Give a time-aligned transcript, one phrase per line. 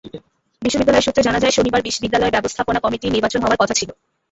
[0.61, 3.89] বিদ্যালয় সূত্রে জানা যায়, শনিবার বিদ্যালয়ের ব্যবস্থাপনা কমিটির নির্বাচন হওয়ার কথা ছিল।